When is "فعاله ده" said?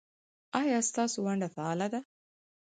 1.55-1.99